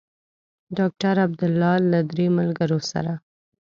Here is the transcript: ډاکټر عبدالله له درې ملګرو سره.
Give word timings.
ډاکټر 0.77 1.15
عبدالله 1.25 1.73
له 1.91 1.99
درې 2.11 2.25
ملګرو 2.37 2.79
سره. 2.91 3.13